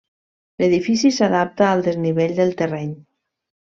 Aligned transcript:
L'edifici 0.63 1.13
s'adapta 1.19 1.69
al 1.69 1.87
desnivell 1.91 2.37
del 2.43 2.61
terreny. 2.65 3.01